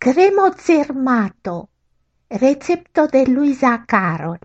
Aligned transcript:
Cremo 0.00 0.52
cermato, 0.52 1.70
recepto 2.30 3.08
de 3.08 3.26
Luisa 3.26 3.84
Carol. 3.84 4.38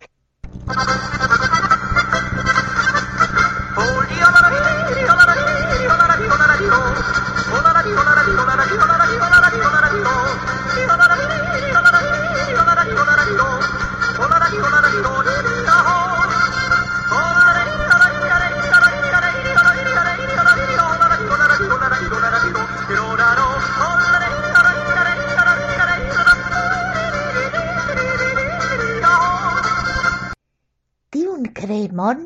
Tiun 31.93 31.99
cremon 32.01 32.21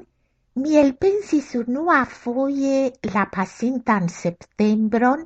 mi 0.63 0.77
elpensis 0.79 1.47
unua 1.59 2.05
foje 2.05 2.93
la 3.13 3.25
pasintan 3.31 4.07
septembron, 4.07 5.25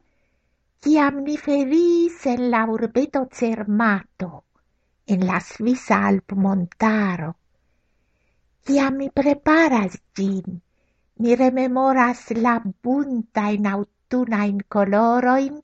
kiam 0.81 1.19
ni 1.25 1.35
feris 1.37 2.25
en 2.25 2.49
la 2.49 2.65
urbeto 2.65 3.27
Cermato, 3.31 4.45
en 5.05 5.27
la 5.27 5.39
Svisa 5.39 6.07
Alpmontaro. 6.07 7.35
Kiam 8.65 8.97
mi 8.97 9.11
preparas 9.11 10.01
gin, 10.15 10.59
mi 11.19 11.35
rememoras 11.35 12.31
la 12.31 12.57
buntain 12.65 13.67
autunain 13.67 14.57
coloroin 14.67 15.61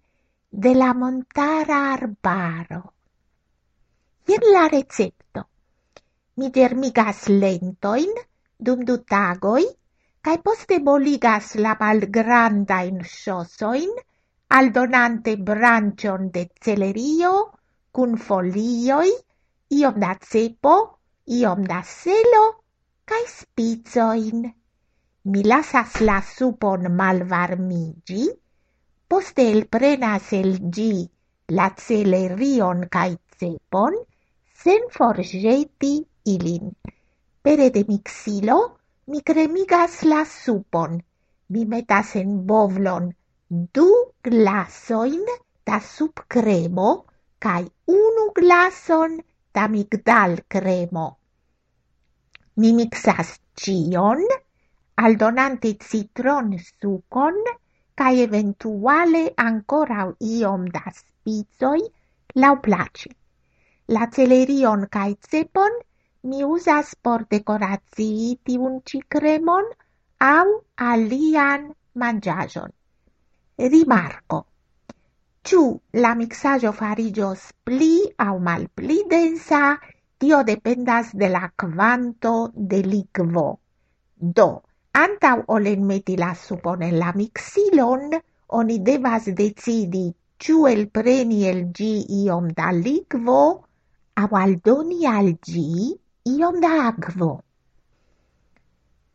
de 0.51 0.75
la 0.75 0.93
montara 0.93 1.93
arbaro. 1.93 2.93
Jen 4.27 4.51
la 4.53 4.67
recepto. 4.67 5.47
Mi 6.35 6.51
germigas 6.53 7.27
lentoin 7.29 8.13
dum 8.59 8.83
du 8.89 8.95
tagoi, 9.13 9.65
cae 10.25 10.37
poste 10.45 10.79
boligas 10.87 11.55
la 11.63 11.75
malgrandain 11.79 13.03
sosoin, 13.05 13.91
aldonante 14.57 15.35
brancion 15.49 16.29
de 16.35 16.43
celerio, 16.65 17.33
cun 17.91 18.17
folioi, 18.27 19.11
iom 19.79 19.99
da 20.03 20.13
cepo, 20.31 20.75
iom 21.39 21.63
da 21.71 21.81
selo, 21.83 22.45
cae 23.05 23.25
spizoin. 23.37 24.47
Mi 25.31 25.43
lasas 25.43 26.01
la 26.09 26.21
supon 26.35 26.89
malvarmigi, 26.99 28.25
poste 29.07 29.47
el 29.51 29.65
prenas 29.67 30.33
el 30.41 30.53
gi 30.75 30.91
la 31.57 31.67
celerion 31.87 32.85
cae 32.91 33.17
cepon, 33.39 33.93
sen 34.63 34.87
forgeti 34.97 35.93
ilin. 36.35 36.71
Pere 37.45 37.69
de 37.69 37.83
mixilo 37.87 38.57
mi 39.07 39.21
cremigas 39.21 40.01
la 40.03 40.23
supon, 40.25 40.97
mi 41.53 41.65
metas 41.73 42.15
en 42.21 42.31
bovlon 42.47 43.11
du 43.49 43.85
glasoin 44.27 45.23
da 45.69 45.79
subcremo 45.79 46.89
cae 47.45 47.63
unu 47.97 48.25
glason 48.39 49.15
da 49.53 49.67
migdal 49.75 50.35
cremo. 50.55 51.05
Mi 52.57 52.73
mixas 52.73 53.39
cion, 53.55 54.23
aldonante 55.05 55.71
citron 55.89 56.51
sucon, 56.59 57.37
cae 57.95 58.23
eventuale 58.23 59.23
ancora 59.37 60.07
iom 60.19 60.65
da 60.75 60.83
spizoi 60.99 61.83
lau 62.43 62.55
placi. 62.67 63.13
La 63.95 64.09
celerion 64.11 64.87
cae 64.97 65.15
cepon 65.29 65.79
mi 66.23 66.43
usas 66.43 66.95
por 66.95 67.27
decoracii 67.29 68.39
tiun 68.45 68.81
ci 68.85 68.99
cremon 69.07 69.65
au 70.19 70.49
alian 70.75 71.73
mangiajon. 71.93 72.71
Rimarco. 73.57 74.39
Ciu 75.43 75.79
la 75.93 76.15
mixajo 76.15 76.71
farigios 76.73 77.41
pli 77.63 77.93
au 78.17 78.39
mal 78.39 78.67
pli 78.75 78.97
densa, 79.09 79.79
tio 80.17 80.43
dependas 80.43 81.13
de 81.13 81.29
la 81.29 81.51
quanto 81.55 82.51
de 82.53 82.81
liquvo. 82.83 83.59
Do, 84.17 84.49
antau 84.93 85.43
olen 85.47 85.85
meti 85.85 86.17
la 86.17 86.33
supon 86.33 86.81
en 86.81 86.97
la 86.99 87.13
mixilon, 87.13 88.09
oni 88.59 88.79
devas 88.79 89.29
decidi 89.41 90.07
ciu 90.39 90.67
el 90.67 90.89
preni 90.89 91.45
el 91.51 91.61
gi 91.77 91.93
iom 92.25 92.51
da 92.57 92.71
liquvo, 92.71 93.41
au 94.21 94.29
aldoni 94.43 95.05
al 95.05 95.29
gi 95.45 95.97
iom 96.27 96.59
da 96.63 96.71
aquo. 96.87 97.29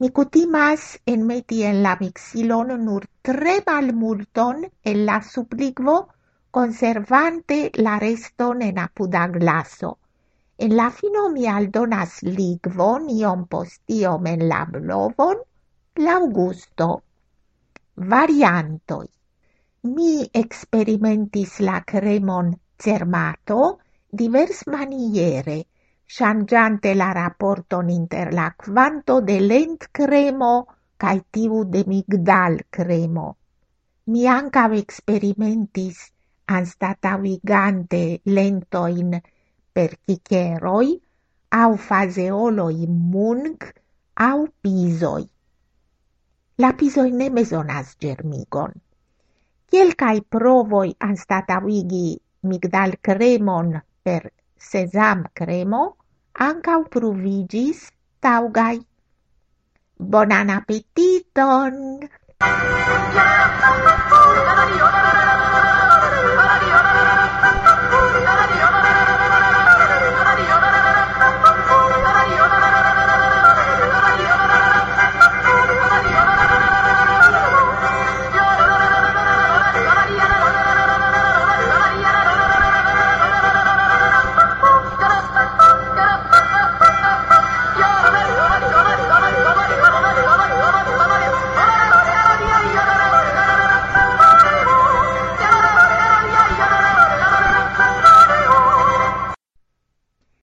Mi 0.00 0.08
cutimas 0.18 0.84
en 1.12 1.26
meti 1.30 1.58
en 1.70 1.80
la 1.86 1.92
mixilon 2.00 2.70
nur 2.84 3.04
tre 3.28 3.56
malmulton 3.66 4.64
en 4.92 5.04
la 5.08 5.18
supliquo, 5.32 5.96
conservante 6.58 7.58
la 7.86 7.98
reston 8.04 8.62
en 8.68 8.80
apuda 8.84 9.26
glaso. 9.36 9.90
En 10.64 10.76
la 10.76 10.88
fino 10.90 11.28
mi 11.34 11.46
aldonas 11.52 12.18
ligvon 12.38 13.08
iom 13.18 13.46
post 13.54 13.94
iom 13.98 14.26
en 14.32 14.46
la 14.48 14.64
blovon, 14.72 15.42
l'augusto. 16.06 16.88
Variantoi. 18.14 19.08
Mi 19.94 20.12
experimentis 20.42 21.58
la 21.68 21.80
cremon 21.92 22.52
cermato 22.78 23.60
divers 24.22 24.66
maniere, 24.66 25.58
changiante 26.14 26.94
la 26.94 27.10
rapporton 27.12 27.88
inter 27.88 28.34
la 28.34 28.54
quanto 28.54 29.22
de 29.22 29.40
lent 29.40 29.86
cremo 29.90 30.66
cae 31.00 31.22
tiu 31.32 31.64
de 31.64 31.84
migdal 31.88 32.58
cremo. 32.68 33.28
Mi 34.12 34.26
ancao 34.28 34.74
experimentis 34.76 36.02
anstatavigante 36.44 38.20
lentoin 38.24 39.16
per 39.72 39.96
chicheroi, 40.04 40.90
au 41.48 41.76
faseoloi 41.76 42.84
mung, 42.86 43.56
au 44.28 44.44
pisoi. 44.60 45.24
La 46.56 46.74
pisoi 46.74 47.10
ne 47.10 47.30
mesonas 47.30 47.96
germigon. 47.96 48.76
Kiel 49.64 49.96
cae 49.96 50.20
provoi 50.20 50.92
anstatavigi 50.98 52.20
migdal 52.42 52.98
cremon 53.00 53.80
per 54.02 54.30
sesam 54.58 55.24
cremo, 55.32 55.82
ancau 56.34 56.84
pruvigis 56.88 57.93
taugai. 58.20 58.81
Bonan 60.00 60.50
appetiton! 60.50 62.09